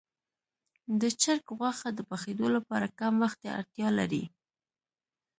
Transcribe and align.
د 1.01 1.03
چرګ 1.21 1.45
غوښه 1.57 1.89
د 1.93 1.99
پخېدو 2.09 2.47
لپاره 2.55 2.87
کم 2.99 3.13
وخت 3.23 3.37
ته 3.43 3.49
اړتیا 3.59 3.89
لري. 3.99 4.23